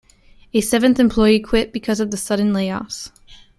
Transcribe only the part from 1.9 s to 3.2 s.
of the sudden layoffs.